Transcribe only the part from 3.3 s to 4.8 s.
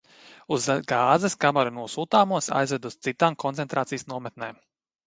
koncentrācijas nometnēm.